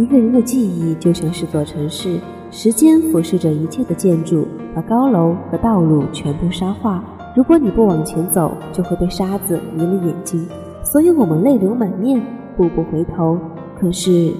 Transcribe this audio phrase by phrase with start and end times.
[0.00, 2.18] 一个人的记忆就像是座城市，
[2.50, 7.04] 时间俯视着一切的建筑，把高楼和道路全部沙化。
[7.36, 10.48] 如果你不往前走，就会被沙子迷了眼睛。
[10.82, 12.18] 所以我们泪流满面，
[12.56, 13.38] 步步回头，
[13.78, 14.32] 可是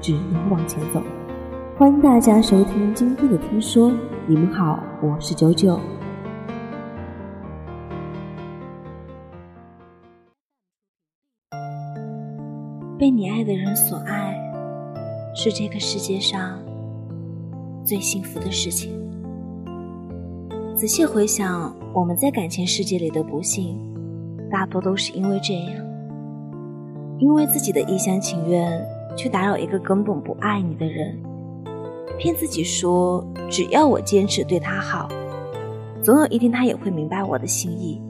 [0.00, 1.02] 只能往前走。
[1.76, 3.92] 欢迎大家收听今天的听说，
[4.26, 5.78] 你们好，我是九九。
[12.98, 14.41] 被你爱的人所爱，
[15.34, 16.58] 是这个世界上
[17.84, 18.92] 最幸福的事情。
[20.76, 23.78] 仔细回想，我们在感情世界里的不幸，
[24.50, 25.84] 大多都是因为这样：
[27.18, 28.84] 因为自己的一厢情愿，
[29.16, 31.18] 去打扰一个根本不爱你的人，
[32.18, 35.08] 骗自己说只要我坚持对他好，
[36.02, 38.02] 总有一天他也会明白我的心意，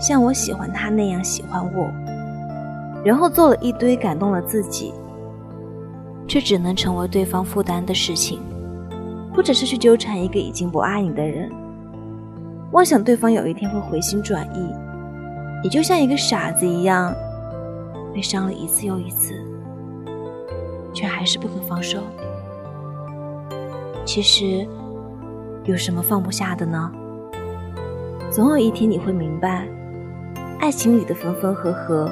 [0.00, 1.90] 像我喜欢他那样喜欢我。
[3.02, 4.92] 然后做了一堆感动了自己，
[6.30, 8.38] 却只能成为对方负担的事情，
[9.34, 11.50] 或者是去纠缠一个已经不爱你的人，
[12.70, 14.72] 妄想对方有一天会回心转意，
[15.60, 17.12] 你就像一个傻子一样，
[18.14, 19.34] 被伤了一次又一次，
[20.94, 21.98] 却还是不肯放手。
[24.04, 24.64] 其实，
[25.64, 26.92] 有什么放不下的呢？
[28.30, 29.66] 总有一天你会明白，
[30.60, 32.08] 爱情里的分分合合。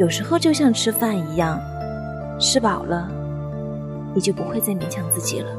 [0.00, 1.60] 有时候就像吃饭一样，
[2.40, 3.08] 吃饱了，
[4.16, 5.50] 你就不会再勉强自己了。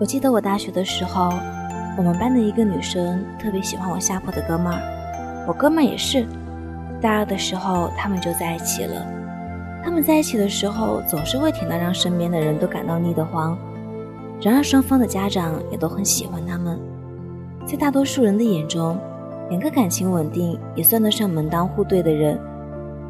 [0.00, 1.32] 我记得我大学的时候，
[1.96, 6.26] 我们班的一个女生特别喜欢我下铺的哥们儿，我哥们儿也是。
[7.00, 9.06] 大二的时候，他们就在一起了。
[9.84, 13.56] 他们在一起的时候，总是会甜到让身边的人都感到腻得慌。
[14.40, 16.80] 然而双方的家长也都很喜欢他们，
[17.64, 18.98] 在大多数人的眼中，
[19.50, 22.36] 两个感情稳定也算得上门当户对的人。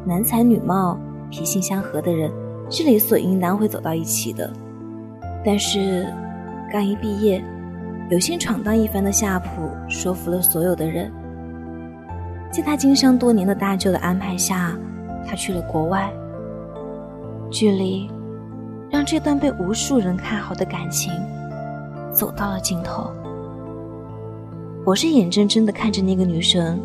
[0.05, 0.95] 男才女貌、
[1.31, 2.31] 脾性相合的人
[2.69, 4.51] 是理所应当会走到一起的。
[5.45, 6.07] 但是，
[6.71, 7.43] 刚一毕业，
[8.09, 11.11] 有幸闯荡一番的夏普说服了所有的人。
[12.51, 14.77] 在他经商多年的大舅的安排下，
[15.27, 16.11] 他去了国外。
[17.51, 18.09] 距离
[18.89, 21.11] 让这段被无数人看好的感情
[22.11, 23.11] 走到了尽头。
[24.85, 26.79] 我是眼睁睁的看着那个女生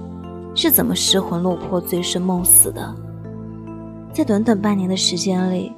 [0.54, 2.94] 是怎么失魂落魄、醉生梦死的。
[4.12, 5.72] 在短短半年的时间里，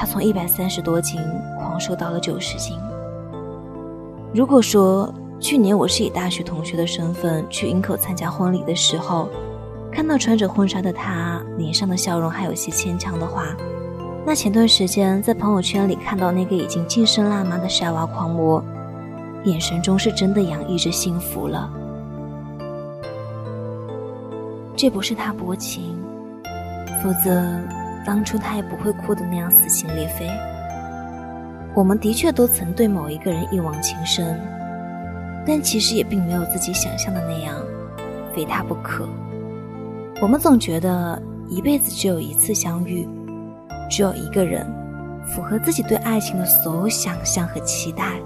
[0.00, 1.20] 他从一百三十多斤
[1.58, 2.74] 狂瘦到了九十斤。
[4.32, 9.28] 如果说去年我是以大学同学的身份去营口参加婚礼的时候，
[9.92, 13.54] 看到穿着婚纱的他脸上的笑容还有些牵强的话，
[14.24, 18.64] 那前段时间在朋友圈里看到那个已经晋升辣妈的晒娃狂魔，
[19.44, 21.70] 眼神中是真的洋溢着幸福了。
[24.74, 25.94] 这不是他薄情。
[27.02, 27.30] 否则，
[28.04, 30.28] 当初他也不会哭得那样撕心裂肺。
[31.74, 34.40] 我们的确都曾对某一个人一往情深，
[35.46, 37.54] 但其实也并没有自己想象的那样，
[38.34, 39.08] 非他不可。
[40.20, 43.08] 我们总觉得一辈子只有一次相遇，
[43.88, 44.66] 只有一个人
[45.26, 48.20] 符合自己对爱情的所有想象和期待，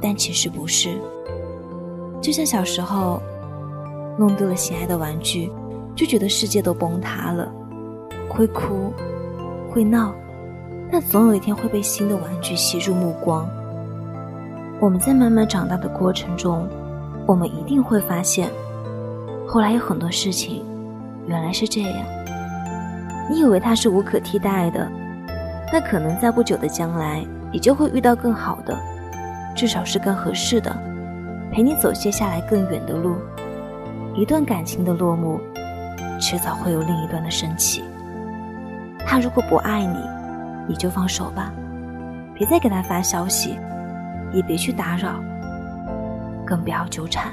[0.00, 0.90] 但其实不是。
[2.20, 3.22] 就像小时候
[4.18, 5.50] 弄丢了心爱的玩具，
[5.94, 7.52] 就觉得世界都崩塌了。
[8.28, 8.92] 会哭，
[9.70, 10.14] 会闹，
[10.90, 13.48] 但总有一天会被新的玩具吸入目光。
[14.80, 16.66] 我们在慢慢长大的过程中，
[17.26, 18.50] 我们一定会发现，
[19.46, 20.64] 后来有很多事情
[21.26, 21.92] 原来是这样。
[23.30, 24.90] 你以为它是无可替代的，
[25.72, 28.76] 那可能在不久的将来，你就会遇到更好的，
[29.54, 30.74] 至少是更合适的，
[31.52, 33.16] 陪你走接下来更远的路。
[34.14, 35.40] 一段感情的落幕，
[36.20, 37.84] 迟早会有另一段的升起。
[39.06, 39.98] 他如果不爱你，
[40.68, 41.52] 你就放手吧，
[42.34, 43.58] 别再给他发消息，
[44.32, 45.14] 也别去打扰，
[46.46, 47.32] 更不要纠缠。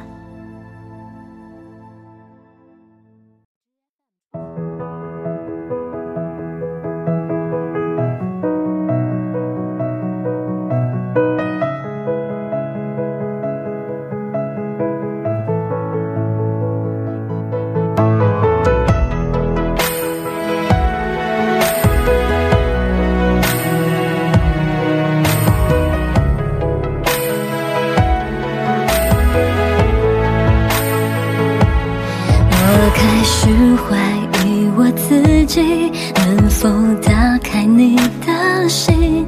[36.59, 36.67] 否
[37.01, 39.25] 打开你的心？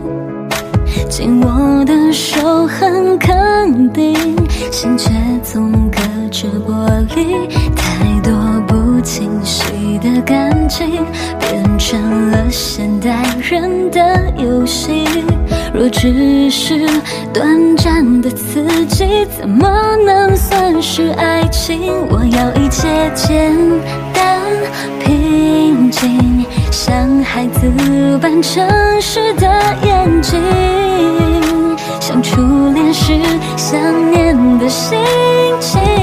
[1.10, 4.14] 紧握的手很肯定，
[4.70, 5.10] 心却
[5.42, 7.48] 总隔着玻璃。
[7.74, 8.34] 太多
[8.68, 11.06] 不清晰的感情，
[11.40, 15.06] 变成了现代人的游戏。
[15.74, 16.86] 若只是
[17.32, 18.61] 短暂的刺
[19.38, 21.92] 怎么能算是爱情？
[22.10, 23.56] 我要一切简
[24.14, 24.42] 单
[25.00, 27.72] 平静，像孩子
[28.22, 28.66] 般诚
[29.02, 29.48] 实的
[29.84, 30.40] 眼睛，
[32.00, 32.42] 像初
[32.74, 33.14] 恋时
[33.56, 33.80] 想
[34.12, 34.98] 念的心
[35.60, 36.01] 情。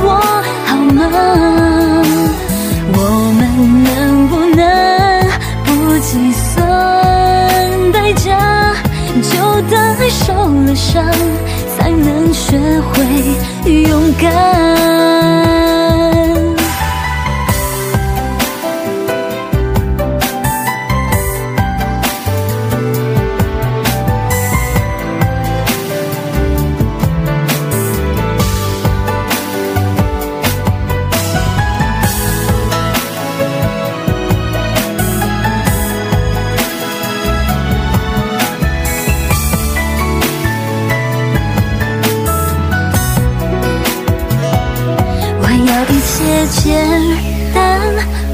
[0.00, 0.06] 我
[0.66, 1.00] 好吗？
[2.94, 2.98] 我
[3.38, 3.40] 们
[3.84, 3.90] 能
[4.28, 4.60] 不能
[5.64, 6.52] 不计算
[7.92, 8.28] 代价，
[9.22, 9.30] 就
[9.70, 11.04] 当爱受了伤，
[11.76, 12.58] 才能学
[12.92, 12.92] 会
[13.70, 14.81] 勇敢。
[46.26, 46.88] 也简
[47.54, 47.80] 单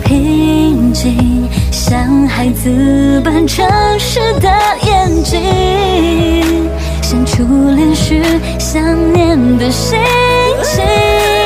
[0.04, 3.66] 平静，像孩子般诚
[3.98, 4.50] 实的
[4.84, 6.68] 眼睛，
[7.02, 8.22] 像初恋时
[8.58, 8.82] 想
[9.12, 9.98] 念的心
[10.62, 11.37] 情。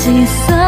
[0.00, 0.59] 几岁？